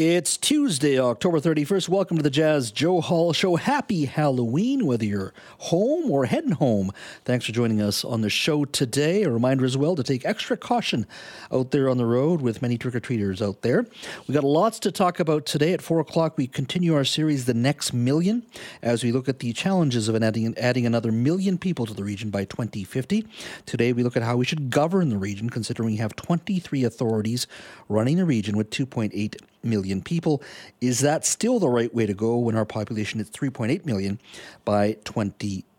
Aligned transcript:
It's 0.00 0.36
Tuesday, 0.36 0.96
October 0.96 1.40
31st. 1.40 1.88
Welcome 1.88 2.18
to 2.18 2.22
the 2.22 2.30
Jas 2.30 2.70
Johal 2.70 3.34
Show. 3.34 3.56
Happy 3.56 4.04
Halloween, 4.04 4.86
whether 4.86 5.04
you're 5.04 5.34
home 5.58 6.08
or 6.08 6.26
heading 6.26 6.52
home. 6.52 6.92
Thanks 7.24 7.46
for 7.46 7.50
joining 7.50 7.82
us 7.82 8.04
on 8.04 8.20
the 8.20 8.30
show 8.30 8.64
today. 8.64 9.24
A 9.24 9.30
reminder 9.30 9.64
as 9.64 9.76
well 9.76 9.96
to 9.96 10.04
take 10.04 10.24
extra 10.24 10.56
caution 10.56 11.04
out 11.50 11.72
there 11.72 11.88
on 11.88 11.96
the 11.96 12.06
road 12.06 12.42
with 12.42 12.62
many 12.62 12.78
trick 12.78 12.94
or 12.94 13.00
treaters 13.00 13.42
out 13.42 13.62
there. 13.62 13.86
We 14.28 14.34
got 14.34 14.44
lots 14.44 14.78
to 14.78 14.92
talk 14.92 15.18
about 15.18 15.46
today. 15.46 15.72
At 15.72 15.82
4 15.82 15.98
o'clock, 15.98 16.38
we 16.38 16.46
continue 16.46 16.94
our 16.94 17.02
series, 17.02 17.46
The 17.46 17.54
Next 17.54 17.92
Million, 17.92 18.46
as 18.80 19.02
we 19.02 19.10
look 19.10 19.28
at 19.28 19.40
the 19.40 19.52
challenges 19.52 20.08
of 20.08 20.14
adding, 20.22 20.56
adding 20.58 20.86
another 20.86 21.10
million 21.10 21.58
people 21.58 21.86
to 21.86 21.94
the 21.94 22.04
region 22.04 22.30
by 22.30 22.44
2050. 22.44 23.26
Today, 23.66 23.92
we 23.92 24.04
look 24.04 24.16
at 24.16 24.22
how 24.22 24.36
we 24.36 24.44
should 24.44 24.70
govern 24.70 25.08
the 25.08 25.18
region, 25.18 25.50
considering 25.50 25.90
we 25.90 25.96
have 25.96 26.14
23 26.14 26.84
authorities 26.84 27.48
running 27.88 28.18
the 28.18 28.24
region 28.24 28.56
with 28.56 28.70
2.8 28.70 29.34
million 29.64 29.87
people. 30.02 30.42
Is 30.80 31.00
that 31.00 31.24
still 31.24 31.58
the 31.58 31.68
right 31.68 31.92
way 31.94 32.06
to 32.06 32.14
go 32.14 32.36
when 32.38 32.56
our 32.56 32.64
population 32.64 33.20
is 33.20 33.30
3.8 33.30 33.84
million 33.84 34.20
by 34.64 34.96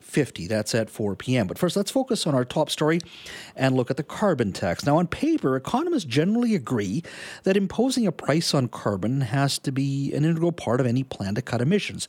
2050? 0.09 0.47
That's 0.47 0.75
at 0.75 0.89
4 0.89 1.15
p.m. 1.15 1.47
But 1.47 1.57
first, 1.57 1.75
let's 1.75 1.91
focus 1.91 2.25
on 2.25 2.35
our 2.35 2.45
top 2.45 2.69
story 2.69 2.99
and 3.55 3.75
look 3.75 3.91
at 3.91 3.97
the 3.97 4.03
carbon 4.03 4.51
tax. 4.51 4.85
Now, 4.85 4.97
on 4.97 5.07
paper, 5.07 5.55
economists 5.55 6.05
generally 6.05 6.55
agree 6.55 7.03
that 7.43 7.57
imposing 7.57 8.07
a 8.07 8.11
price 8.11 8.53
on 8.53 8.67
carbon 8.67 9.21
has 9.21 9.59
to 9.59 9.71
be 9.71 10.13
an 10.13 10.25
integral 10.25 10.51
part 10.51 10.79
of 10.79 10.85
any 10.85 11.03
plan 11.03 11.35
to 11.35 11.41
cut 11.41 11.61
emissions. 11.61 12.07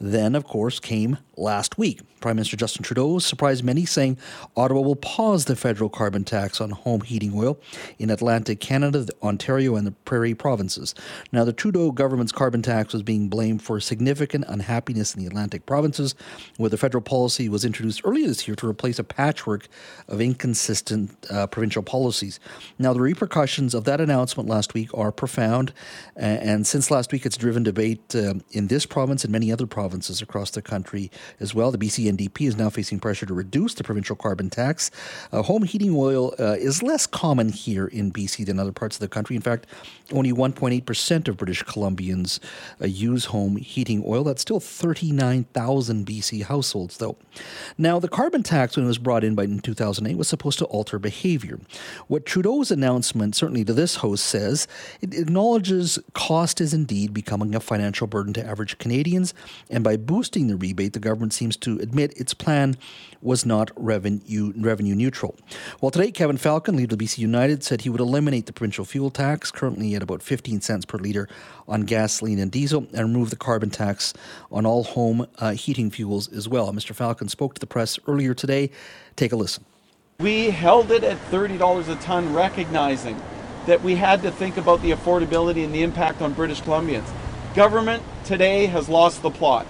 Then, 0.00 0.34
of 0.34 0.44
course, 0.44 0.80
came 0.80 1.18
last 1.36 1.78
week. 1.78 2.00
Prime 2.20 2.36
Minister 2.36 2.56
Justin 2.56 2.82
Trudeau 2.82 3.18
surprised 3.18 3.62
many, 3.64 3.84
saying 3.84 4.18
Ottawa 4.56 4.80
will 4.80 4.96
pause 4.96 5.44
the 5.44 5.54
federal 5.54 5.90
carbon 5.90 6.24
tax 6.24 6.60
on 6.60 6.70
home 6.70 7.02
heating 7.02 7.32
oil 7.34 7.58
in 7.98 8.10
Atlantic 8.10 8.60
Canada, 8.60 9.06
Ontario, 9.22 9.76
and 9.76 9.86
the 9.86 9.92
Prairie 9.92 10.34
provinces. 10.34 10.94
Now, 11.30 11.44
the 11.44 11.52
Trudeau 11.52 11.92
government's 11.92 12.32
carbon 12.32 12.62
tax 12.62 12.92
was 12.92 13.02
being 13.02 13.28
blamed 13.28 13.62
for 13.62 13.78
significant 13.78 14.44
unhappiness 14.48 15.14
in 15.14 15.20
the 15.20 15.26
Atlantic 15.26 15.66
provinces, 15.66 16.16
where 16.56 16.70
the 16.70 16.76
federal 16.76 17.02
policy 17.02 17.41
was 17.48 17.64
introduced 17.64 18.02
earlier 18.04 18.26
this 18.26 18.46
year 18.48 18.54
to 18.56 18.68
replace 18.68 18.98
a 18.98 19.04
patchwork 19.04 19.68
of 20.08 20.20
inconsistent 20.20 21.10
uh, 21.30 21.46
provincial 21.46 21.82
policies. 21.82 22.40
Now, 22.78 22.92
the 22.92 23.00
repercussions 23.00 23.74
of 23.74 23.84
that 23.84 24.00
announcement 24.00 24.48
last 24.48 24.74
week 24.74 24.90
are 24.94 25.12
profound, 25.12 25.72
and 26.16 26.66
since 26.66 26.90
last 26.90 27.12
week, 27.12 27.24
it's 27.26 27.36
driven 27.36 27.62
debate 27.62 28.14
uh, 28.14 28.34
in 28.50 28.66
this 28.68 28.86
province 28.86 29.24
and 29.24 29.32
many 29.32 29.52
other 29.52 29.66
provinces 29.66 29.82
provinces 29.82 30.22
across 30.22 30.50
the 30.50 30.62
country 30.62 31.10
as 31.38 31.54
well. 31.54 31.70
The 31.70 31.78
BC 31.78 32.10
NDP 32.10 32.46
is 32.46 32.56
now 32.56 32.70
facing 32.70 32.98
pressure 32.98 33.26
to 33.26 33.34
reduce 33.34 33.74
the 33.74 33.84
provincial 33.84 34.16
carbon 34.16 34.48
tax. 34.48 34.90
Uh, 35.32 35.42
home 35.42 35.64
heating 35.64 35.92
oil 35.94 36.34
uh, 36.38 36.56
is 36.58 36.82
less 36.82 37.06
common 37.06 37.50
here 37.50 37.86
in 37.86 38.12
BC 38.12 38.46
than 38.46 38.58
other 38.58 38.72
parts 38.72 38.96
of 38.96 39.00
the 39.00 39.08
country. 39.08 39.36
In 39.36 39.42
fact, 39.42 39.66
only 40.12 40.32
1.8% 40.32 41.28
of 41.28 41.36
British 41.36 41.62
Columbians 41.64 42.40
uh, 42.80 42.86
use 42.86 43.26
home 43.26 43.56
heating 43.56 44.02
oil. 44.06 44.24
That's 44.24 44.42
still 44.42 44.60
39,000 44.60 46.06
BC 46.06 46.44
households, 46.44 46.98
though. 46.98 47.16
Now, 47.78 47.98
the 47.98 48.08
carbon 48.08 48.42
tax, 48.42 48.76
when 48.76 48.84
it 48.84 48.88
was 48.88 48.98
brought 48.98 49.24
in 49.24 49.34
by 49.34 49.44
in 49.44 49.60
2008, 49.60 50.16
was 50.16 50.28
supposed 50.28 50.58
to 50.58 50.64
alter 50.66 50.98
behavior. 50.98 51.58
What 52.06 52.26
Trudeau's 52.26 52.70
announcement, 52.70 53.36
certainly 53.36 53.64
to 53.64 53.72
this 53.72 53.96
host, 53.96 54.24
says 54.26 54.66
it 55.00 55.14
acknowledges 55.14 55.98
cost 56.14 56.60
is 56.60 56.74
indeed 56.74 57.12
becoming 57.14 57.54
a 57.54 57.60
financial 57.60 58.06
burden 58.06 58.32
to 58.34 58.44
average 58.44 58.78
Canadians 58.78 59.34
and 59.70 59.82
by 59.84 59.96
boosting 59.96 60.48
the 60.48 60.56
rebate, 60.56 60.92
the 60.92 61.00
government 61.00 61.32
seems 61.32 61.56
to 61.58 61.78
admit 61.78 62.12
its 62.16 62.34
plan 62.34 62.76
was 63.20 63.46
not 63.46 63.70
revenue, 63.76 64.52
revenue 64.56 64.94
neutral. 64.94 65.36
Well, 65.80 65.90
today, 65.90 66.10
Kevin 66.10 66.36
Falcon, 66.36 66.76
leader 66.76 66.94
of 66.94 66.98
BC 66.98 67.18
United, 67.18 67.62
said 67.62 67.82
he 67.82 67.90
would 67.90 68.00
eliminate 68.00 68.46
the 68.46 68.52
provincial 68.52 68.84
fuel 68.84 69.10
tax, 69.10 69.50
currently 69.50 69.94
at 69.94 70.02
about 70.02 70.22
15 70.22 70.60
cents 70.60 70.84
per 70.84 70.98
litre 70.98 71.28
on 71.68 71.82
gasoline 71.82 72.40
and 72.40 72.50
diesel, 72.50 72.86
and 72.92 73.06
remove 73.06 73.30
the 73.30 73.36
carbon 73.36 73.70
tax 73.70 74.12
on 74.50 74.66
all 74.66 74.82
home 74.82 75.26
uh, 75.38 75.52
heating 75.52 75.90
fuels 75.90 76.30
as 76.32 76.48
well. 76.48 76.72
Mr. 76.72 76.94
Falcon 76.94 77.21
spoke 77.28 77.54
to 77.54 77.60
the 77.60 77.66
press 77.66 77.98
earlier 78.06 78.34
today. 78.34 78.70
Take 79.16 79.32
a 79.32 79.36
listen. 79.36 79.64
We 80.20 80.50
held 80.50 80.90
it 80.90 81.04
at 81.04 81.18
$30 81.30 81.88
a 81.88 81.94
ton, 81.96 82.32
recognizing 82.32 83.20
that 83.66 83.82
we 83.82 83.96
had 83.96 84.22
to 84.22 84.30
think 84.30 84.56
about 84.56 84.82
the 84.82 84.92
affordability 84.92 85.64
and 85.64 85.74
the 85.74 85.82
impact 85.82 86.20
on 86.20 86.32
British 86.32 86.60
Columbians. 86.62 87.08
Government 87.54 88.02
today 88.24 88.66
has 88.66 88.88
lost 88.88 89.22
the 89.22 89.30
plot, 89.30 89.66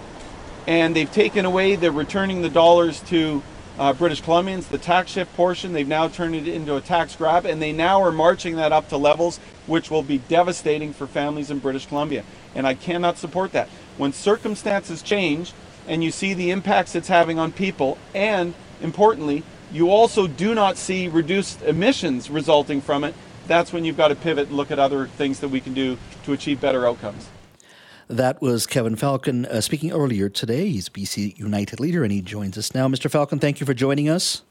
and 0.66 0.94
they've 0.94 1.10
taken 1.10 1.44
away. 1.44 1.76
They're 1.76 1.90
returning 1.90 2.42
the 2.42 2.48
dollars 2.48 3.00
to 3.02 3.42
uh, 3.78 3.92
British 3.92 4.22
Columbians, 4.22 4.68
the 4.68 4.78
tax 4.78 5.12
shift 5.12 5.34
portion. 5.34 5.72
They've 5.72 5.88
now 5.88 6.08
turned 6.08 6.34
it 6.34 6.46
into 6.46 6.76
a 6.76 6.80
tax 6.80 7.16
grab, 7.16 7.46
and 7.46 7.60
they 7.60 7.72
now 7.72 8.02
are 8.02 8.12
marching 8.12 8.56
that 8.56 8.72
up 8.72 8.88
to 8.90 8.96
levels 8.96 9.40
which 9.66 9.90
will 9.90 10.02
be 10.02 10.18
devastating 10.18 10.92
for 10.92 11.06
families 11.06 11.50
in 11.50 11.58
British 11.58 11.86
Columbia. 11.86 12.24
And 12.54 12.66
I 12.66 12.74
cannot 12.74 13.18
support 13.18 13.52
that. 13.52 13.68
When 13.96 14.12
circumstances 14.12 15.02
change, 15.02 15.52
and 15.86 16.02
you 16.02 16.10
see 16.10 16.34
the 16.34 16.50
impacts 16.50 16.94
it's 16.94 17.08
having 17.08 17.38
on 17.38 17.52
people, 17.52 17.98
and 18.14 18.54
importantly, 18.80 19.42
you 19.72 19.90
also 19.90 20.26
do 20.26 20.54
not 20.54 20.76
see 20.76 21.08
reduced 21.08 21.62
emissions 21.62 22.30
resulting 22.30 22.80
from 22.80 23.04
it, 23.04 23.14
that's 23.46 23.72
when 23.72 23.84
you've 23.84 23.96
got 23.96 24.08
to 24.08 24.14
pivot 24.14 24.48
and 24.48 24.56
look 24.56 24.70
at 24.70 24.78
other 24.78 25.06
things 25.06 25.40
that 25.40 25.48
we 25.48 25.60
can 25.60 25.74
do 25.74 25.98
to 26.24 26.32
achieve 26.32 26.60
better 26.60 26.86
outcomes. 26.86 27.28
That 28.08 28.42
was 28.42 28.66
Kevin 28.66 28.96
Falcon 28.96 29.46
uh, 29.46 29.60
speaking 29.60 29.90
earlier 29.90 30.28
today. 30.28 30.68
He's 30.68 30.88
BC 30.88 31.38
United 31.38 31.80
leader, 31.80 32.02
and 32.02 32.12
he 32.12 32.20
joins 32.20 32.58
us 32.58 32.74
now. 32.74 32.86
Mr. 32.88 33.10
Falcon, 33.10 33.38
thank 33.38 33.60
you 33.60 33.66
for 33.66 33.74
joining 33.74 34.08
us. 34.08 34.42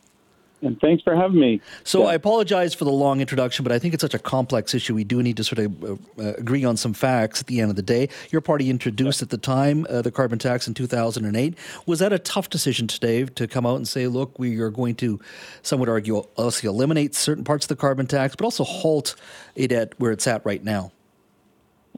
And 0.62 0.80
thanks 0.80 1.02
for 1.02 1.16
having 1.16 1.40
me. 1.40 1.60
So, 1.84 2.04
yeah. 2.04 2.10
I 2.10 2.14
apologize 2.14 2.76
for 2.76 2.86
the 2.86 2.92
long 2.92 3.20
introduction, 3.20 3.64
but 3.64 3.72
I 3.72 3.80
think 3.80 3.94
it's 3.94 4.02
such 4.02 4.14
a 4.14 4.20
complex 4.20 4.74
issue. 4.76 4.94
We 4.94 5.04
do 5.04 5.24
need 5.24 5.38
to 5.38 5.44
sort 5.44 5.60
of 5.60 5.84
uh, 5.84 5.94
uh, 6.20 6.34
agree 6.38 6.64
on 6.64 6.78
some 6.78 6.94
facts 6.94 7.42
at 7.42 7.48
the 7.48 7.62
end 7.62 7.72
of 7.72 7.76
the 7.76 7.82
day. 7.82 8.10
Your 8.30 8.42
party 8.42 8.70
introduced 8.70 9.22
yeah. 9.22 9.26
at 9.26 9.30
the 9.32 9.38
time 9.38 9.88
uh, 9.90 10.02
the 10.02 10.12
carbon 10.12 10.38
tax 10.38 10.68
in 10.68 10.74
2008. 10.74 11.58
Was 11.88 12.00
that 12.00 12.14
a 12.14 12.20
tough 12.20 12.50
decision 12.50 12.88
today 12.88 13.26
to 13.26 13.48
come 13.48 13.66
out 13.66 13.78
and 13.78 13.88
say, 13.88 14.08
look, 14.08 14.38
we 14.38 14.60
are 14.60 14.70
going 14.70 14.96
to, 14.96 15.20
some 15.64 15.80
would 15.80 15.90
argue, 15.90 16.18
also 16.18 16.68
eliminate 16.68 17.16
certain 17.16 17.44
parts 17.44 17.66
of 17.66 17.70
the 17.70 17.76
carbon 17.76 18.06
tax, 18.06 18.36
but 18.36 18.46
also 18.46 18.64
halt 18.64 19.16
it 19.56 19.72
at 19.72 20.00
where 20.00 20.12
it's 20.12 20.28
at 20.28 20.46
right 20.46 20.64
now? 20.64 20.92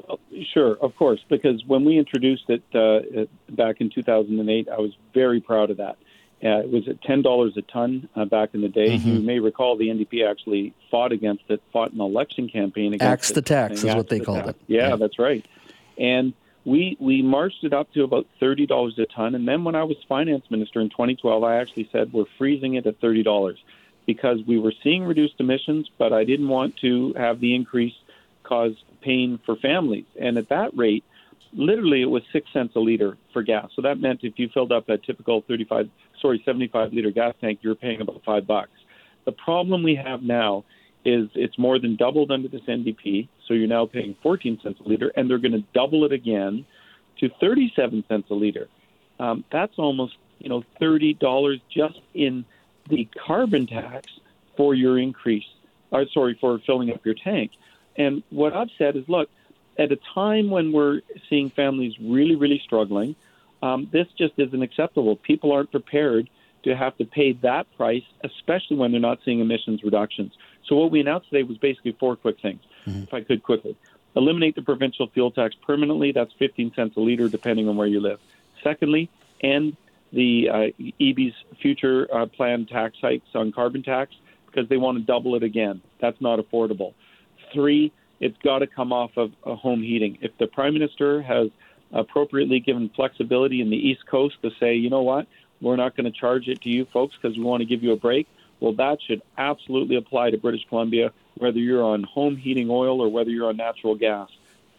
Well, 0.08 0.20
sure, 0.54 0.78
of 0.82 0.96
course, 0.96 1.20
because 1.30 1.64
when 1.66 1.86
we 1.86 1.98
introduced 1.98 2.50
it 2.50 2.64
uh, 2.74 3.26
back 3.50 3.80
in 3.80 3.90
2008, 3.90 4.70
I 4.70 4.78
was 4.78 4.92
very 5.14 5.40
proud 5.40 5.70
of 5.70 5.78
that. 5.78 5.98
Uh, 6.44 6.60
it 6.60 6.70
was 6.70 6.88
at 6.90 7.02
ten 7.02 7.22
dollars 7.22 7.56
a 7.56 7.62
ton 7.62 8.10
uh, 8.16 8.26
back 8.26 8.50
in 8.54 8.62
the 8.62 8.68
day. 8.68 8.98
Mm-hmm. 8.98 9.10
You 9.10 9.20
may 9.22 9.40
recall 9.40 9.78
the 9.78 9.88
NDP 9.88 10.30
actually 10.30 10.74
fought 10.92 11.12
against 11.12 11.44
it, 11.48 11.62
fought 11.72 11.94
an 11.94 12.02
election 12.02 12.50
campaign 12.50 12.94
against 12.94 13.04
Axe 13.04 13.32
it. 13.32 13.36
the 13.36 13.42
tax 13.42 13.84
is 13.84 13.96
what 13.96 14.10
they 14.10 14.20
the 14.20 14.26
called 14.26 14.46
tax. 14.46 14.50
it. 14.50 14.58
Yeah, 14.68 14.90
yeah, 14.90 14.96
that's 14.98 15.18
right. 15.20 15.46
And 15.98 16.34
we 16.66 16.98
we 17.00 17.22
marched 17.22 17.64
it 17.64 17.74
up 17.74 17.92
to 17.94 18.04
about 18.04 18.28
thirty 18.40 18.66
dollars 18.66 19.00
a 19.00 19.06
ton. 19.06 19.36
And 19.36 19.48
then 19.48 19.64
when 19.64 19.76
I 19.76 19.84
was 19.84 19.98
finance 20.10 20.46
minister 20.50 20.82
in 20.82 20.90
2012, 20.90 21.44
I 21.44 21.58
actually 21.58 21.88
said 21.92 22.12
we're 22.12 22.26
freezing 22.38 22.74
it 22.74 22.86
at 22.86 23.00
thirty 23.00 23.24
dollars 23.24 23.58
because 24.06 24.40
we 24.46 24.60
were 24.60 24.74
seeing 24.84 25.06
reduced 25.06 25.36
emissions, 25.40 25.90
but 25.98 26.12
I 26.12 26.26
didn't 26.26 26.50
want 26.50 26.76
to 26.78 27.14
have 27.14 27.40
the 27.40 27.56
increase 27.56 27.96
cause 28.44 28.76
pain 29.02 29.40
for 29.46 29.56
families. 29.56 30.06
And 30.20 30.38
at 30.38 30.50
that 30.50 30.76
rate, 30.76 31.06
literally 31.56 32.02
it 32.02 32.10
was 32.10 32.24
six 32.32 32.48
cents 32.54 32.76
a 32.76 32.80
liter 32.80 33.18
for 33.32 33.44
gas. 33.44 33.70
So 33.76 33.82
that 33.84 34.00
meant 34.00 34.22
if 34.24 34.34
you 34.38 34.50
filled 34.54 34.72
up 34.72 34.90
a 34.90 34.98
typical 34.98 35.44
35, 35.48 35.90
sorry, 36.22 36.42
75 36.46 36.94
liter 36.94 37.12
gas 37.12 37.36
tank, 37.42 37.60
you're 37.62 37.76
paying 37.76 38.02
about 38.02 38.22
five 38.26 38.48
bucks. 38.48 38.72
The 39.26 39.32
problem 39.32 39.84
we 39.84 39.96
have 39.96 40.22
now 40.22 40.66
is 41.06 41.30
it's 41.36 41.58
more 41.58 41.80
than 41.80 41.96
doubled 41.96 42.32
under 42.32 42.48
this 42.48 42.62
NDP. 42.62 43.28
So 43.48 43.54
you're 43.54 43.68
now 43.68 43.86
paying 43.86 44.16
14 44.24 44.60
cents 44.64 44.80
a 44.84 44.88
liter, 44.88 45.12
and 45.16 45.30
they're 45.30 45.38
going 45.38 45.54
to 45.54 45.64
double 45.74 46.06
it 46.06 46.12
again 46.12 46.66
to 47.20 47.30
37 47.40 48.06
cents 48.08 48.28
a 48.30 48.34
liter. 48.34 48.68
Um, 49.20 49.44
that's 49.52 49.74
almost 49.78 50.16
you 50.40 50.50
know 50.50 50.64
thirty 50.80 51.14
dollars 51.14 51.60
just 51.74 52.00
in 52.14 52.46
the 52.90 53.08
carbon 53.26 53.68
tax 53.68 54.08
for 54.58 54.74
your 54.74 54.98
increase. 55.00 55.46
Or 55.92 56.06
sorry, 56.14 56.38
for 56.42 56.60
filling 56.66 56.92
up 56.92 57.06
your 57.06 57.16
tank. 57.16 57.52
And 57.96 58.24
what 58.32 58.54
I've 58.54 58.70
said 58.80 58.96
is, 58.96 59.04
look, 59.08 59.30
at 59.78 59.92
a 59.92 59.98
time 60.14 60.50
when 60.50 60.72
we're 60.72 61.02
seeing 61.30 61.50
families 61.50 61.94
really, 62.00 62.36
really 62.36 62.62
struggling, 62.64 63.16
um, 63.62 63.90
this 63.92 64.08
just 64.18 64.34
isn't 64.38 64.62
acceptable. 64.62 65.16
People 65.16 65.52
aren't 65.52 65.72
prepared 65.72 66.30
to 66.64 66.76
have 66.76 66.96
to 66.98 67.06
pay 67.06 67.34
that 67.34 67.66
price, 67.76 68.04
especially 68.24 68.78
when 68.78 68.92
they're 68.92 69.02
not 69.02 69.20
seeing 69.26 69.40
emissions 69.40 69.84
reductions. 69.84 70.34
So 70.68 70.76
what 70.76 70.92
we 70.92 71.00
announced 71.00 71.30
today 71.30 71.44
was 71.44 71.58
basically 71.58 71.96
four 72.00 72.16
quick 72.16 72.40
things, 72.42 72.62
mm-hmm. 72.86 73.04
if 73.04 73.14
I 73.14 73.22
could 73.22 73.44
quickly. 73.44 73.76
Eliminate 74.16 74.56
the 74.56 74.62
provincial 74.62 75.08
fuel 75.08 75.32
tax 75.32 75.56
permanently. 75.66 76.12
That's 76.12 76.32
15 76.40 76.74
cents 76.76 76.96
a 76.96 77.00
liter, 77.00 77.28
depending 77.28 77.68
on 77.68 77.76
where 77.76 77.88
you 77.88 78.00
live. 78.00 78.20
Secondly, 78.64 79.10
end 79.42 79.76
the 80.14 80.50
uh, 80.50 80.84
EB's 81.02 81.34
future 81.60 82.08
uh, 82.14 82.28
planned 82.28 82.70
tax 82.70 82.96
hikes 83.02 83.28
on 83.34 83.52
carbon 83.52 83.82
tax 83.82 84.14
because 84.46 84.70
they 84.70 84.78
want 84.78 84.98
to 84.98 85.04
double 85.04 85.36
it 85.36 85.44
again. 85.44 85.82
That's 86.00 86.20
not 86.22 86.40
affordable. 86.40 86.94
Three, 87.52 87.92
it's 88.24 88.38
got 88.38 88.60
to 88.60 88.68
come 88.68 88.94
off 88.94 89.12
of 89.18 89.34
uh, 89.46 89.56
home 89.56 89.84
heating. 89.84 90.18
If 90.22 90.32
the 90.38 90.48
prime 90.48 90.74
minister 90.74 91.22
has 91.22 91.50
appropriately 91.92 92.62
given 92.62 92.90
flexibility 92.96 93.60
in 93.60 93.70
the 93.70 93.78
East 93.78 94.08
Coast 94.08 94.36
to 94.44 94.52
say, 94.62 94.76
you 94.76 94.90
know 94.90 95.02
what, 95.02 95.28
we're 95.60 95.76
not 95.76 95.98
going 95.98 96.12
to 96.12 96.18
charge 96.18 96.48
it 96.48 96.62
to 96.62 96.70
you 96.70 96.86
folks 96.86 97.16
because 97.22 97.38
we 97.38 97.44
want 97.44 97.60
to 97.62 97.66
give 97.66 97.84
you 97.84 97.92
a 97.92 97.98
break, 97.98 98.28
well, 98.62 98.74
that 98.74 99.00
should 99.06 99.22
absolutely 99.38 99.98
apply 99.98 100.30
to 100.30 100.38
British 100.38 100.66
Columbia, 100.70 101.12
whether 101.36 101.60
you're 101.60 101.84
on 101.84 102.04
home 102.04 102.38
heating 102.38 102.70
oil 102.70 103.02
or 103.02 103.10
whether 103.10 103.30
you're 103.30 103.50
on 103.50 103.58
natural 103.58 103.96
gas. 103.96 104.30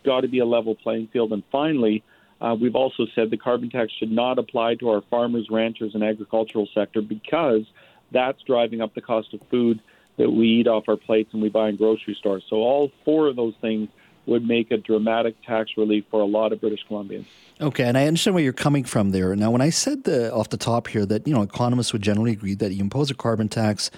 got 0.05 0.23
to 0.23 0.29
be 0.29 0.38
a 0.38 0.47
level 0.47 0.75
playing 0.75 1.08
field. 1.08 1.32
And 1.32 1.43
finally, 1.52 2.02
uh, 2.40 2.56
we've 2.58 2.76
also 2.76 3.06
said 3.14 3.31
the 3.31 3.37
carbon 3.37 3.69
tax 3.69 3.93
should 3.93 4.11
not 4.11 4.38
apply 4.38 4.76
to 4.76 4.88
our 4.88 5.02
farmers, 5.11 5.49
ranchers, 5.50 5.94
and 5.94 6.02
agricultural 6.02 6.67
sector 6.75 7.02
because 7.02 7.64
that's 8.11 8.40
driving 8.43 8.81
up 8.81 8.94
the 8.94 9.02
cost 9.02 9.35
of 9.35 9.40
food 9.50 9.81
that 10.16 10.31
we 10.31 10.46
eat 10.46 10.66
off 10.66 10.84
our 10.88 10.96
plates 10.96 11.31
and 11.32 11.43
we 11.43 11.49
buy 11.49 11.69
in 11.69 11.76
grocery 11.76 12.14
stores. 12.19 12.44
So 12.49 12.56
all 12.56 12.93
four 13.05 13.26
of 13.26 13.37
those 13.37 13.55
things 13.61 13.88
would 14.26 14.46
make 14.46 14.70
a 14.70 14.76
dramatic 14.76 15.34
tax 15.44 15.72
relief 15.76 16.05
for 16.11 16.20
a 16.20 16.25
lot 16.25 16.52
of 16.52 16.61
British 16.61 16.81
Columbians. 16.88 17.26
Okay, 17.61 17.84
and 17.84 17.99
I 17.99 18.06
understand 18.06 18.34
where 18.34 18.43
you're 18.43 18.52
coming 18.52 18.84
from 18.84 19.11
there. 19.11 19.37
Now, 19.37 19.50
when 19.50 19.61
I 19.61 19.70
said 19.70 20.05
the, 20.05 20.32
off 20.32 20.49
the 20.49 20.56
top 20.56 20.88
here 20.88 21.05
that 21.06 21.26
you 21.26 21.34
know 21.34 21.43
economists 21.43 21.93
would 21.93 22.02
generally 22.02 22.32
agree 22.32 22.55
that 22.55 22.72
you 22.72 22.82
impose 22.82 23.11
a 23.11 23.14
carbon 23.14 23.49
tax, 23.49 23.90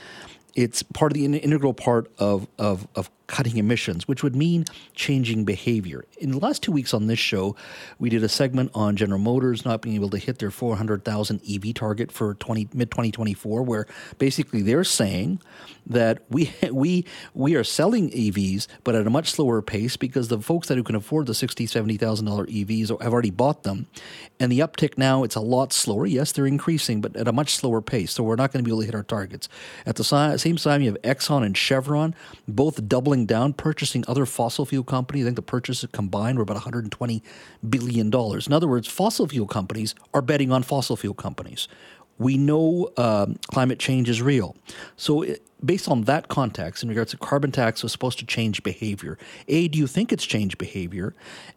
it's 0.54 0.82
part 0.82 1.12
of 1.12 1.14
the 1.14 1.24
integral 1.24 1.74
part 1.74 2.10
of, 2.18 2.48
of, 2.58 2.88
of 2.94 3.10
cutting 3.26 3.56
emissions, 3.56 4.06
which 4.06 4.22
would 4.22 4.36
mean 4.36 4.64
changing 4.94 5.44
behavior. 5.44 6.04
In 6.18 6.30
the 6.30 6.38
last 6.38 6.62
two 6.62 6.72
weeks 6.72 6.94
on 6.94 7.06
this 7.06 7.18
show, 7.18 7.56
we 7.98 8.08
did 8.08 8.22
a 8.22 8.28
segment 8.28 8.70
on 8.74 8.96
General 8.96 9.18
Motors 9.18 9.64
not 9.64 9.82
being 9.82 9.96
able 9.96 10.10
to 10.10 10.18
hit 10.18 10.38
their 10.38 10.50
400,000 10.50 11.40
EV 11.48 11.74
target 11.74 12.12
for 12.12 12.34
20, 12.34 12.68
mid 12.72 12.90
2024, 12.90 13.62
where 13.62 13.86
basically 14.18 14.62
they're 14.62 14.84
saying 14.84 15.40
that 15.86 16.20
we 16.28 16.52
we 16.72 17.04
we 17.34 17.54
are 17.54 17.64
selling 17.64 18.10
EVs, 18.10 18.66
but 18.84 18.94
at 18.94 19.06
a 19.06 19.10
much 19.10 19.30
slower 19.30 19.62
pace 19.62 19.96
because 19.96 20.28
the 20.28 20.40
folks 20.40 20.68
that 20.68 20.76
who 20.76 20.82
can 20.82 20.96
afford 20.96 21.26
the 21.26 21.34
sixty 21.34 21.66
seventy 21.66 21.96
thousand 21.96 22.26
dollar 22.26 22.46
EVs 22.46 22.88
have 23.00 23.12
already 23.12 23.30
bought 23.30 23.62
them, 23.62 23.86
and 24.40 24.50
the 24.50 24.60
uptick 24.60 24.98
now 24.98 25.22
it's 25.22 25.36
a 25.36 25.40
lot 25.40 25.72
slower. 25.72 26.06
Yes, 26.06 26.32
they're 26.32 26.46
increasing, 26.46 27.00
but 27.00 27.16
at 27.16 27.28
a 27.28 27.32
much 27.32 27.54
slower 27.54 27.80
pace. 27.80 28.12
So 28.12 28.24
we're 28.24 28.36
not 28.36 28.52
going 28.52 28.64
to 28.64 28.68
be 28.68 28.72
able 28.72 28.80
to 28.80 28.86
hit 28.86 28.94
our 28.94 29.02
targets. 29.02 29.48
At 29.84 29.96
the 29.96 30.04
same 30.36 30.56
time, 30.56 30.82
you 30.82 30.92
have 30.92 31.02
Exxon 31.02 31.44
and 31.44 31.56
Chevron 31.56 32.14
both 32.48 32.86
doubling 32.88 33.15
doubling 33.16 33.26
down, 33.26 33.52
purchasing 33.52 34.04
other 34.06 34.26
fossil 34.26 34.66
fuel 34.66 34.84
companies. 34.84 35.24
I 35.24 35.26
think 35.26 35.36
the 35.36 35.42
purchases 35.42 35.88
combined 35.92 36.38
were 36.38 36.42
about 36.42 36.54
120 36.54 37.22
billion 37.68 38.10
dollars. 38.10 38.46
In 38.46 38.52
other 38.52 38.68
words, 38.68 38.88
fossil 38.88 39.26
fuel 39.28 39.46
companies 39.46 39.94
are 40.12 40.22
betting 40.22 40.52
on 40.52 40.62
fossil 40.62 40.96
fuel 40.96 41.14
companies. 41.14 41.68
We 42.18 42.38
know 42.38 42.88
um, 42.96 43.38
climate 43.52 43.78
change 43.78 44.08
is 44.08 44.22
real. 44.22 44.56
So, 44.96 45.22
it, 45.22 45.42
based 45.62 45.86
on 45.88 46.04
that 46.04 46.28
context, 46.28 46.82
in 46.82 46.88
regards 46.88 47.10
to 47.10 47.18
carbon 47.18 47.52
tax, 47.52 47.82
was 47.82 47.92
supposed 47.92 48.18
to 48.20 48.26
change 48.26 48.62
behavior. 48.62 49.18
A, 49.48 49.68
do 49.68 49.78
you 49.78 49.86
think 49.86 50.12
it's 50.12 50.24
changed 50.24 50.56
behavior? 50.56 51.14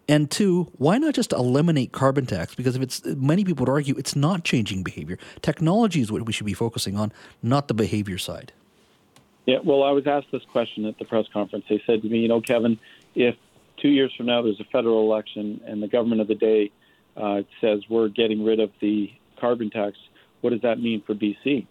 And 0.09 0.29
two, 0.29 0.69
why 0.77 0.97
not 0.97 1.13
just 1.13 1.31
eliminate 1.31 1.93
carbon 1.93 2.25
tax? 2.25 2.55
Because 2.55 2.75
if 2.75 2.81
it's 2.81 3.05
many 3.05 3.45
people 3.45 3.65
would 3.65 3.71
argue 3.71 3.95
it's 3.97 4.17
not 4.17 4.43
changing 4.43 4.83
behavior. 4.83 5.17
Technology 5.41 6.01
is 6.01 6.11
what 6.11 6.25
we 6.25 6.33
should 6.33 6.45
be 6.45 6.53
focusing 6.53 6.97
on, 6.97 7.13
not 7.41 7.69
the 7.69 7.73
behavior 7.73 8.17
side. 8.17 8.51
Yeah, 9.49 9.57
well, 9.63 9.81
I 9.81 9.89
was 9.89 10.05
asked 10.05 10.27
this 10.31 10.43
question 10.51 10.85
at 10.85 10.99
the 10.99 11.05
press 11.05 11.25
conference. 11.33 11.65
They 11.67 11.81
said 11.87 12.03
to 12.03 12.07
me, 12.07 12.19
you 12.19 12.27
know, 12.27 12.39
Kevin, 12.39 12.77
if 13.15 13.33
two 13.81 13.89
years 13.89 14.13
from 14.15 14.27
now 14.27 14.43
there's 14.43 14.59
a 14.59 14.71
federal 14.71 15.11
election 15.11 15.59
and 15.65 15.81
the 15.81 15.87
government 15.87 16.21
of 16.21 16.27
the 16.27 16.35
day 16.35 16.71
uh, 17.17 17.41
says 17.59 17.79
we're 17.89 18.09
getting 18.09 18.45
rid 18.45 18.59
of 18.59 18.69
the 18.79 19.11
carbon 19.39 19.71
tax, 19.71 19.97
what 20.41 20.51
does 20.51 20.61
that 20.61 20.79
mean 20.79 21.01
for 21.01 21.15
BC? 21.15 21.65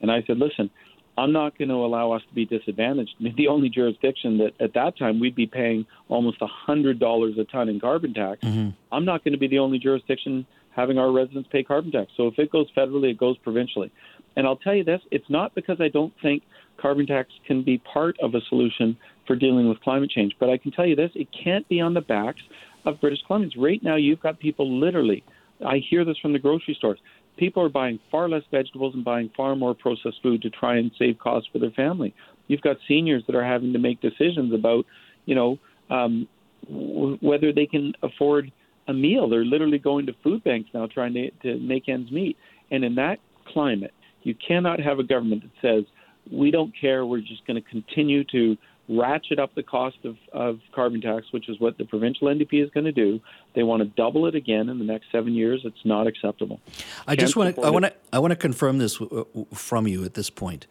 And 0.00 0.10
I 0.10 0.24
said, 0.26 0.38
listen, 0.38 0.70
I'm 1.16 1.30
not 1.30 1.56
going 1.56 1.68
to 1.68 1.76
allow 1.76 2.10
us 2.10 2.22
to 2.28 2.34
be 2.34 2.46
disadvantaged. 2.46 3.14
I 3.20 3.22
mean, 3.22 3.34
the 3.36 3.46
only 3.46 3.68
jurisdiction 3.68 4.38
that 4.38 4.54
at 4.58 4.74
that 4.74 4.98
time 4.98 5.20
we'd 5.20 5.36
be 5.36 5.46
paying 5.46 5.86
almost 6.08 6.38
$100 6.40 7.38
a 7.38 7.44
ton 7.44 7.68
in 7.68 7.78
carbon 7.78 8.12
tax, 8.12 8.40
mm-hmm. 8.40 8.70
I'm 8.90 9.04
not 9.04 9.22
going 9.22 9.34
to 9.34 9.38
be 9.38 9.46
the 9.46 9.60
only 9.60 9.78
jurisdiction 9.78 10.46
having 10.74 10.98
our 10.98 11.12
residents 11.12 11.48
pay 11.52 11.62
carbon 11.62 11.92
tax. 11.92 12.10
So 12.16 12.26
if 12.26 12.40
it 12.40 12.50
goes 12.50 12.66
federally, 12.76 13.12
it 13.12 13.18
goes 13.18 13.36
provincially. 13.38 13.92
And 14.36 14.46
I'll 14.46 14.56
tell 14.56 14.74
you 14.74 14.84
this 14.84 15.00
it's 15.10 15.28
not 15.28 15.54
because 15.54 15.80
I 15.80 15.88
don't 15.88 16.12
think 16.22 16.42
carbon 16.76 17.06
tax 17.06 17.30
can 17.46 17.62
be 17.62 17.78
part 17.78 18.18
of 18.20 18.34
a 18.34 18.40
solution 18.42 18.96
for 19.26 19.36
dealing 19.36 19.68
with 19.68 19.80
climate 19.80 20.10
change. 20.10 20.34
But 20.38 20.50
I 20.50 20.56
can 20.56 20.72
tell 20.72 20.86
you 20.86 20.96
this 20.96 21.10
it 21.14 21.28
can't 21.32 21.68
be 21.68 21.80
on 21.80 21.94
the 21.94 22.00
backs 22.00 22.42
of 22.84 23.00
British 23.00 23.20
Columbians. 23.28 23.54
Right 23.56 23.82
now, 23.82 23.96
you've 23.96 24.20
got 24.20 24.38
people 24.38 24.78
literally, 24.78 25.22
I 25.64 25.78
hear 25.78 26.04
this 26.04 26.18
from 26.18 26.32
the 26.32 26.38
grocery 26.38 26.74
stores. 26.74 26.98
People 27.36 27.62
are 27.62 27.68
buying 27.68 27.98
far 28.10 28.28
less 28.28 28.42
vegetables 28.50 28.94
and 28.94 29.04
buying 29.04 29.30
far 29.36 29.56
more 29.56 29.74
processed 29.74 30.22
food 30.22 30.42
to 30.42 30.50
try 30.50 30.76
and 30.76 30.90
save 30.98 31.18
costs 31.18 31.48
for 31.52 31.58
their 31.58 31.70
family. 31.70 32.14
You've 32.48 32.60
got 32.60 32.76
seniors 32.88 33.22
that 33.26 33.36
are 33.36 33.44
having 33.44 33.72
to 33.72 33.78
make 33.78 34.00
decisions 34.00 34.52
about, 34.52 34.84
you 35.26 35.34
know, 35.34 35.58
um, 35.90 36.28
w- 36.66 37.18
whether 37.20 37.52
they 37.52 37.66
can 37.66 37.94
afford 38.02 38.50
a 38.88 38.92
meal. 38.92 39.28
They're 39.28 39.44
literally 39.44 39.78
going 39.78 40.06
to 40.06 40.14
food 40.24 40.42
banks 40.44 40.70
now 40.74 40.86
trying 40.86 41.14
to, 41.14 41.30
to 41.42 41.58
make 41.58 41.88
ends 41.88 42.10
meet. 42.10 42.36
And 42.70 42.84
in 42.84 42.96
that 42.96 43.20
climate, 43.46 43.94
you 44.22 44.34
cannot 44.34 44.80
have 44.80 44.98
a 44.98 45.04
government 45.04 45.42
that 45.42 45.50
says, 45.60 45.84
we 46.30 46.50
don't 46.50 46.72
care. 46.78 47.04
We're 47.04 47.20
just 47.20 47.46
going 47.46 47.62
to 47.62 47.68
continue 47.68 48.24
to 48.24 48.56
ratchet 48.90 49.38
up 49.38 49.54
the 49.54 49.62
cost 49.62 49.96
of, 50.04 50.16
of 50.32 50.58
carbon 50.74 51.00
tax, 51.00 51.26
which 51.30 51.48
is 51.48 51.58
what 51.60 51.78
the 51.78 51.84
provincial 51.84 52.28
NDP 52.28 52.64
is 52.64 52.70
going 52.70 52.84
to 52.84 52.92
do. 52.92 53.20
They 53.54 53.62
want 53.62 53.82
to 53.82 53.88
double 53.88 54.26
it 54.26 54.34
again 54.34 54.68
in 54.68 54.78
the 54.78 54.84
next 54.84 55.06
seven 55.12 55.32
years. 55.32 55.62
It's 55.64 55.84
not 55.84 56.06
acceptable. 56.06 56.60
I 57.06 57.14
Can't 57.14 57.20
just 57.20 57.36
want 57.36 57.54
to 57.54 57.62
I 57.62 57.70
want 57.70 57.84
to 57.86 57.94
I 58.12 58.18
want 58.18 58.32
to 58.32 58.36
confirm 58.36 58.78
this 58.78 59.00
uh, 59.00 59.24
from 59.54 59.86
you 59.86 60.04
at 60.04 60.14
this 60.14 60.28
point. 60.28 60.66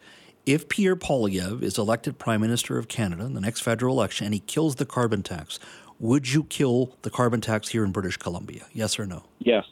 If 0.46 0.68
Pierre 0.68 0.96
Poilievre 0.96 1.62
is 1.62 1.78
elected 1.78 2.18
Prime 2.18 2.40
Minister 2.40 2.78
of 2.78 2.88
Canada 2.88 3.24
in 3.24 3.34
the 3.34 3.40
next 3.40 3.60
federal 3.60 3.94
election 3.94 4.26
and 4.26 4.34
he 4.34 4.40
kills 4.40 4.76
the 4.76 4.86
carbon 4.86 5.22
tax, 5.22 5.58
would 5.98 6.32
you 6.32 6.44
kill 6.44 6.96
the 7.02 7.10
carbon 7.10 7.40
tax 7.40 7.68
here 7.68 7.84
in 7.84 7.92
British 7.92 8.16
Columbia? 8.16 8.64
Yes 8.72 8.98
or 8.98 9.06
no? 9.06 9.24
Yes. 9.38 9.64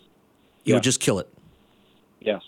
You 0.65 0.73
yes. 0.73 0.75
would 0.75 0.83
just 0.83 1.01
kill 1.01 1.19
it. 1.19 1.29
Yes. 2.21 2.43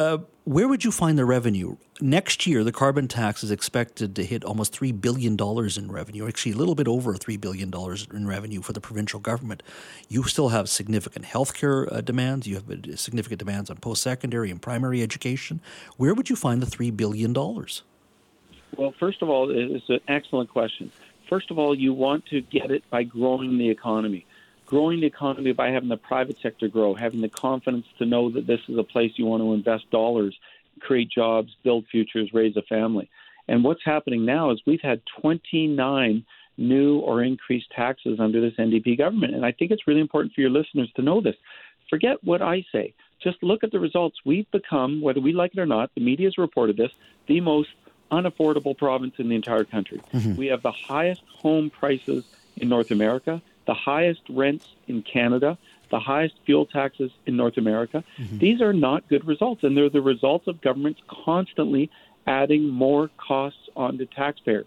Uh, 0.00 0.16
where 0.44 0.66
would 0.66 0.82
you 0.82 0.90
find 0.90 1.18
the 1.18 1.26
revenue? 1.26 1.76
Next 2.00 2.46
year, 2.46 2.64
the 2.64 2.72
carbon 2.72 3.06
tax 3.06 3.44
is 3.44 3.50
expected 3.50 4.16
to 4.16 4.24
hit 4.24 4.42
almost 4.44 4.72
$3 4.72 4.98
billion 4.98 5.36
in 5.38 5.92
revenue, 5.92 6.26
actually, 6.26 6.52
a 6.52 6.56
little 6.56 6.74
bit 6.74 6.88
over 6.88 7.12
$3 7.12 7.38
billion 7.38 7.70
in 8.14 8.26
revenue 8.26 8.62
for 8.62 8.72
the 8.72 8.80
provincial 8.80 9.20
government. 9.20 9.62
You 10.08 10.22
still 10.22 10.48
have 10.48 10.70
significant 10.70 11.26
healthcare 11.26 11.86
uh, 11.92 12.00
demands, 12.00 12.46
you 12.46 12.54
have 12.54 12.70
uh, 12.70 12.96
significant 12.96 13.40
demands 13.40 13.68
on 13.68 13.76
post 13.76 14.02
secondary 14.02 14.50
and 14.50 14.62
primary 14.62 15.02
education. 15.02 15.60
Where 15.98 16.14
would 16.14 16.30
you 16.30 16.36
find 16.36 16.62
the 16.62 16.66
$3 16.66 16.96
billion? 16.96 17.34
Well, 17.34 18.94
first 18.98 19.20
of 19.20 19.28
all, 19.28 19.50
it's 19.50 19.90
an 19.90 20.00
excellent 20.08 20.48
question. 20.48 20.90
First 21.28 21.50
of 21.50 21.58
all, 21.58 21.74
you 21.74 21.92
want 21.92 22.24
to 22.30 22.40
get 22.40 22.70
it 22.70 22.84
by 22.88 23.02
growing 23.02 23.58
the 23.58 23.68
economy 23.68 24.24
growing 24.70 25.00
the 25.00 25.06
economy 25.06 25.52
by 25.52 25.70
having 25.70 25.88
the 25.88 25.96
private 25.96 26.36
sector 26.40 26.68
grow, 26.68 26.94
having 26.94 27.20
the 27.20 27.28
confidence 27.28 27.86
to 27.98 28.06
know 28.06 28.30
that 28.30 28.46
this 28.46 28.60
is 28.68 28.78
a 28.78 28.84
place 28.84 29.10
you 29.16 29.26
want 29.26 29.42
to 29.42 29.52
invest 29.52 29.90
dollars, 29.90 30.38
create 30.78 31.10
jobs, 31.10 31.56
build 31.64 31.84
futures, 31.90 32.30
raise 32.32 32.56
a 32.56 32.62
family. 32.62 33.10
And 33.48 33.64
what's 33.64 33.84
happening 33.84 34.24
now 34.24 34.52
is 34.52 34.62
we've 34.64 34.80
had 34.80 35.02
29 35.20 36.24
new 36.56 36.98
or 36.98 37.20
increased 37.24 37.66
taxes 37.74 38.20
under 38.20 38.40
this 38.40 38.54
NDP 38.54 38.96
government. 38.96 39.34
And 39.34 39.44
I 39.44 39.50
think 39.50 39.72
it's 39.72 39.88
really 39.88 40.00
important 40.00 40.34
for 40.34 40.40
your 40.40 40.50
listeners 40.50 40.88
to 40.94 41.02
know 41.02 41.20
this. 41.20 41.34
Forget 41.88 42.22
what 42.22 42.40
I 42.40 42.64
say. 42.70 42.94
Just 43.20 43.42
look 43.42 43.64
at 43.64 43.72
the 43.72 43.80
results. 43.80 44.18
We've 44.24 44.48
become, 44.52 45.00
whether 45.00 45.20
we 45.20 45.32
like 45.32 45.52
it 45.54 45.58
or 45.58 45.66
not, 45.66 45.90
the 45.96 46.00
media 46.00 46.28
has 46.28 46.38
reported 46.38 46.76
this, 46.76 46.92
the 47.26 47.40
most 47.40 47.70
unaffordable 48.12 48.78
province 48.78 49.14
in 49.18 49.28
the 49.28 49.34
entire 49.34 49.64
country. 49.64 50.00
Mm-hmm. 50.14 50.36
We 50.36 50.46
have 50.46 50.62
the 50.62 50.72
highest 50.72 51.22
home 51.28 51.70
prices 51.70 52.24
in 52.56 52.68
North 52.68 52.92
America 52.92 53.42
the 53.66 53.74
highest 53.74 54.22
rents 54.28 54.66
in 54.88 55.02
Canada, 55.02 55.58
the 55.90 56.00
highest 56.00 56.34
fuel 56.46 56.66
taxes 56.66 57.10
in 57.26 57.36
North 57.36 57.56
America. 57.56 58.04
Mm-hmm. 58.18 58.38
These 58.38 58.60
are 58.60 58.72
not 58.72 59.08
good 59.08 59.26
results, 59.26 59.62
and 59.64 59.76
they're 59.76 59.90
the 59.90 60.00
results 60.00 60.46
of 60.46 60.60
governments 60.60 61.00
constantly 61.08 61.90
adding 62.26 62.68
more 62.68 63.10
costs 63.16 63.68
onto 63.76 64.06
taxpayers, 64.06 64.66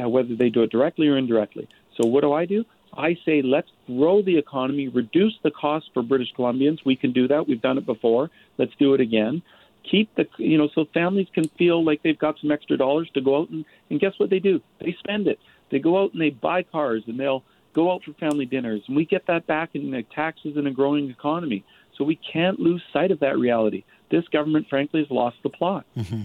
uh, 0.00 0.08
whether 0.08 0.34
they 0.34 0.48
do 0.48 0.62
it 0.62 0.70
directly 0.70 1.08
or 1.08 1.16
indirectly. 1.16 1.68
So, 1.96 2.06
what 2.06 2.22
do 2.22 2.32
I 2.32 2.44
do? 2.44 2.64
I 2.96 3.16
say 3.24 3.42
let's 3.42 3.70
grow 3.86 4.22
the 4.22 4.36
economy, 4.36 4.88
reduce 4.88 5.38
the 5.42 5.50
cost 5.50 5.90
for 5.94 6.02
British 6.02 6.32
Columbians. 6.34 6.84
We 6.84 6.96
can 6.96 7.12
do 7.12 7.28
that. 7.28 7.46
We've 7.46 7.60
done 7.60 7.78
it 7.78 7.86
before. 7.86 8.30
Let's 8.58 8.74
do 8.78 8.94
it 8.94 9.00
again. 9.00 9.42
Keep 9.90 10.14
the, 10.16 10.28
you 10.38 10.58
know, 10.58 10.68
so 10.74 10.84
families 10.92 11.28
can 11.32 11.48
feel 11.48 11.84
like 11.84 12.02
they've 12.02 12.18
got 12.18 12.38
some 12.40 12.50
extra 12.50 12.76
dollars 12.76 13.08
to 13.14 13.20
go 13.20 13.40
out 13.40 13.50
and, 13.50 13.64
and 13.88 14.00
guess 14.00 14.12
what 14.18 14.28
they 14.28 14.40
do? 14.40 14.60
They 14.78 14.94
spend 14.98 15.26
it. 15.26 15.38
They 15.70 15.78
go 15.78 16.02
out 16.02 16.12
and 16.12 16.20
they 16.20 16.30
buy 16.30 16.64
cars 16.64 17.04
and 17.06 17.18
they'll 17.18 17.44
go 17.74 17.92
out 17.92 18.02
for 18.04 18.12
family 18.14 18.46
dinners, 18.46 18.82
and 18.86 18.96
we 18.96 19.04
get 19.04 19.26
that 19.26 19.46
back 19.46 19.70
in 19.74 19.90
the 19.90 20.02
taxes 20.14 20.56
in 20.56 20.66
a 20.66 20.70
growing 20.70 21.10
economy. 21.10 21.64
So 21.96 22.04
we 22.04 22.16
can't 22.16 22.58
lose 22.58 22.82
sight 22.92 23.10
of 23.10 23.20
that 23.20 23.38
reality. 23.38 23.84
This 24.10 24.26
government, 24.28 24.66
frankly, 24.68 25.00
has 25.00 25.10
lost 25.10 25.36
the 25.42 25.50
plot. 25.50 25.84
Mm-hmm. 25.96 26.22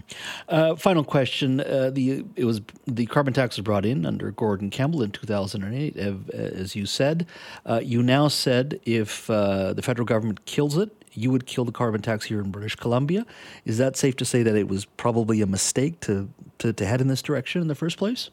Uh, 0.48 0.75
final 0.75 1.04
question: 1.04 1.60
uh, 1.60 1.92
the 1.94 2.25
it 2.36 2.46
was 2.46 2.62
the 2.88 3.06
carbon 3.08 3.34
tax 3.34 3.58
was 3.58 3.64
brought 3.64 3.86
in 3.86 4.06
under 4.06 4.32
Gordon 4.32 4.70
Campbell 4.70 5.04
in 5.04 5.12
2008, 5.12 5.98
as 5.98 6.75
you 6.75 6.86
said. 6.86 7.28
Uh, 7.66 7.82
you 7.84 8.02
now 8.02 8.28
said 8.28 8.80
if 8.84 9.30
uh, 9.30 9.74
the 9.74 9.82
federal 9.82 10.06
government 10.06 10.46
kills 10.46 10.78
it, 10.78 11.06
you 11.16 11.32
would 11.32 11.46
kill 11.46 11.66
the 11.66 11.72
carbon 11.72 12.02
tax 12.02 12.25
here 12.25 12.40
in 12.40 12.52
British 12.52 12.75
Columbia. 12.75 13.25
Is 13.66 13.78
that 13.78 13.98
safe 13.98 14.16
to 14.18 14.25
say 14.25 14.44
that 14.44 14.56
it 14.56 14.68
was 14.68 14.86
probably 14.86 15.42
a 15.42 15.48
mistake 15.48 16.00
to, 16.02 16.30
to, 16.60 16.74
to 16.74 16.86
head 16.86 17.02
in 17.02 17.08
this 17.08 17.22
direction 17.22 17.62
in 17.62 17.68
the 17.68 17.75
first 17.75 17.98
place? 17.98 18.30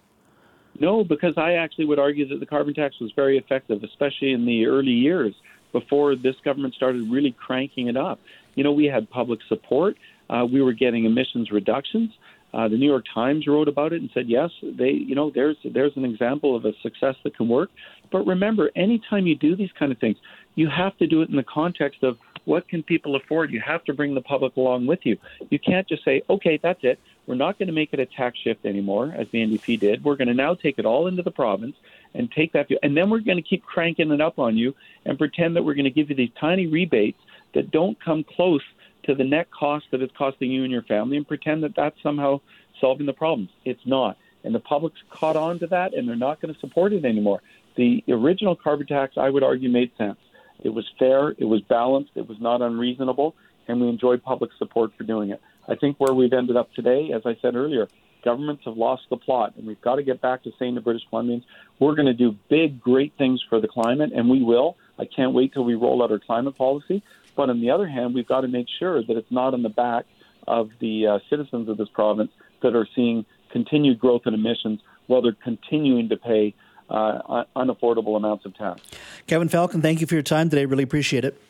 No, 0.78 1.04
because 1.04 1.34
I 1.36 1.54
actually 1.54 1.84
would 1.86 1.98
argue 1.98 2.26
that 2.28 2.40
the 2.40 2.46
carbon 2.46 2.74
tax 2.74 2.98
was 3.00 3.12
very 3.12 3.38
effective, 3.38 3.82
especially 3.84 4.32
in 4.32 4.46
the 4.46 4.66
early 4.66 4.92
years 4.92 5.34
before 5.72 6.16
this 6.16 6.36
government 6.44 6.74
started 6.74 7.10
really 7.10 7.32
cranking 7.32 7.88
it 7.88 7.96
up. 7.96 8.20
You 8.54 8.64
know, 8.64 8.72
we 8.72 8.86
had 8.86 9.08
public 9.10 9.40
support, 9.48 9.96
uh, 10.28 10.46
we 10.50 10.62
were 10.62 10.72
getting 10.72 11.04
emissions 11.04 11.50
reductions. 11.50 12.10
Uh, 12.54 12.68
the 12.68 12.76
New 12.76 12.86
York 12.86 13.04
Times 13.12 13.46
wrote 13.46 13.66
about 13.66 13.94
it 13.94 14.02
and 14.02 14.10
said, 14.12 14.28
yes, 14.28 14.50
they, 14.62 14.90
you 14.90 15.14
know, 15.14 15.30
there's 15.30 15.56
there's 15.64 15.96
an 15.96 16.04
example 16.04 16.54
of 16.54 16.66
a 16.66 16.72
success 16.82 17.16
that 17.24 17.34
can 17.34 17.48
work. 17.48 17.70
But 18.10 18.26
remember, 18.26 18.70
anytime 18.76 19.26
you 19.26 19.34
do 19.34 19.56
these 19.56 19.72
kind 19.78 19.90
of 19.90 19.98
things, 19.98 20.18
you 20.54 20.68
have 20.68 20.96
to 20.98 21.06
do 21.06 21.22
it 21.22 21.30
in 21.30 21.36
the 21.36 21.42
context 21.44 22.02
of 22.02 22.18
what 22.44 22.68
can 22.68 22.82
people 22.82 23.16
afford. 23.16 23.50
You 23.52 23.60
have 23.60 23.84
to 23.84 23.94
bring 23.94 24.14
the 24.14 24.20
public 24.20 24.56
along 24.56 24.86
with 24.86 25.00
you. 25.04 25.16
You 25.48 25.58
can't 25.58 25.88
just 25.88 26.04
say, 26.04 26.22
okay, 26.28 26.58
that's 26.62 26.80
it. 26.82 26.98
We're 27.26 27.36
not 27.36 27.58
going 27.58 27.68
to 27.68 27.72
make 27.72 27.90
it 27.92 28.00
a 28.00 28.06
tax 28.06 28.38
shift 28.38 28.66
anymore, 28.66 29.14
as 29.16 29.28
the 29.30 29.38
NDP 29.38 29.78
did. 29.78 30.04
We're 30.04 30.16
going 30.16 30.28
to 30.28 30.34
now 30.34 30.54
take 30.54 30.78
it 30.78 30.86
all 30.86 31.06
into 31.06 31.22
the 31.22 31.30
province 31.30 31.76
and 32.14 32.30
take 32.30 32.52
that, 32.52 32.68
and 32.82 32.96
then 32.96 33.10
we're 33.10 33.20
going 33.20 33.36
to 33.36 33.42
keep 33.42 33.62
cranking 33.62 34.10
it 34.10 34.20
up 34.20 34.38
on 34.38 34.56
you 34.56 34.74
and 35.04 35.18
pretend 35.18 35.56
that 35.56 35.62
we're 35.62 35.74
going 35.74 35.84
to 35.84 35.90
give 35.90 36.10
you 36.10 36.16
these 36.16 36.32
tiny 36.38 36.66
rebates 36.66 37.18
that 37.54 37.70
don't 37.70 38.02
come 38.04 38.24
close 38.24 38.62
to 39.04 39.14
the 39.14 39.24
net 39.24 39.48
cost 39.50 39.86
that 39.90 40.02
it's 40.02 40.12
costing 40.16 40.50
you 40.50 40.62
and 40.62 40.72
your 40.72 40.82
family 40.82 41.16
and 41.16 41.26
pretend 41.26 41.62
that 41.62 41.74
that's 41.76 42.00
somehow 42.02 42.40
solving 42.80 43.06
the 43.06 43.12
problems. 43.12 43.50
It's 43.64 43.84
not. 43.86 44.16
And 44.44 44.54
the 44.54 44.60
public's 44.60 45.00
caught 45.10 45.36
on 45.36 45.58
to 45.60 45.66
that 45.68 45.94
and 45.94 46.08
they're 46.08 46.16
not 46.16 46.40
going 46.40 46.52
to 46.52 46.60
support 46.60 46.92
it 46.92 47.04
anymore. 47.04 47.42
The 47.76 48.04
original 48.08 48.56
carbon 48.56 48.86
tax, 48.86 49.14
I 49.16 49.30
would 49.30 49.42
argue, 49.42 49.70
made 49.70 49.92
sense. 49.96 50.18
It 50.62 50.68
was 50.68 50.88
fair, 50.98 51.30
it 51.30 51.44
was 51.44 51.60
balanced, 51.62 52.12
it 52.14 52.28
was 52.28 52.40
not 52.40 52.62
unreasonable, 52.62 53.34
and 53.66 53.80
we 53.80 53.88
enjoyed 53.88 54.22
public 54.22 54.50
support 54.58 54.92
for 54.96 55.04
doing 55.04 55.30
it. 55.30 55.40
I 55.72 55.76
think 55.76 55.98
where 55.98 56.12
we've 56.12 56.32
ended 56.34 56.56
up 56.56 56.70
today, 56.74 57.12
as 57.14 57.22
I 57.24 57.34
said 57.40 57.56
earlier, 57.56 57.88
governments 58.22 58.64
have 58.66 58.76
lost 58.76 59.04
the 59.08 59.16
plot, 59.16 59.54
and 59.56 59.66
we've 59.66 59.80
got 59.80 59.96
to 59.96 60.02
get 60.02 60.20
back 60.20 60.42
to 60.42 60.52
saying 60.58 60.74
to 60.74 60.82
British 60.82 61.02
Columbians, 61.10 61.44
we're 61.78 61.94
going 61.94 62.06
to 62.06 62.12
do 62.12 62.36
big, 62.50 62.78
great 62.78 63.14
things 63.16 63.42
for 63.48 63.58
the 63.58 63.68
climate, 63.68 64.12
and 64.14 64.28
we 64.28 64.42
will. 64.42 64.76
I 64.98 65.06
can't 65.06 65.32
wait 65.32 65.54
till 65.54 65.64
we 65.64 65.74
roll 65.74 66.02
out 66.02 66.12
our 66.12 66.18
climate 66.18 66.58
policy. 66.58 67.02
But 67.34 67.48
on 67.48 67.62
the 67.62 67.70
other 67.70 67.88
hand, 67.88 68.14
we've 68.14 68.28
got 68.28 68.42
to 68.42 68.48
make 68.48 68.66
sure 68.78 69.02
that 69.02 69.16
it's 69.16 69.30
not 69.30 69.54
on 69.54 69.62
the 69.62 69.70
back 69.70 70.04
of 70.46 70.68
the 70.78 71.06
uh, 71.06 71.18
citizens 71.30 71.70
of 71.70 71.78
this 71.78 71.88
province 71.88 72.30
that 72.62 72.76
are 72.76 72.86
seeing 72.94 73.24
continued 73.50 73.98
growth 73.98 74.22
in 74.26 74.34
emissions 74.34 74.80
while 75.06 75.22
they're 75.22 75.32
continuing 75.42 76.10
to 76.10 76.18
pay 76.18 76.54
uh, 76.90 77.44
unaffordable 77.56 78.14
amounts 78.16 78.44
of 78.44 78.54
tax. 78.54 78.82
Kevin 79.26 79.48
Falcon, 79.48 79.80
thank 79.80 80.02
you 80.02 80.06
for 80.06 80.14
your 80.14 80.22
time 80.22 80.50
today. 80.50 80.66
Really 80.66 80.84
appreciate 80.84 81.24
it. 81.24 81.40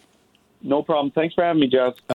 No 0.63 0.83
problem. 0.83 1.11
Thanks 1.11 1.35
for 1.35 1.43
having 1.43 1.61
me, 1.61 1.67
Jess. 1.67 1.95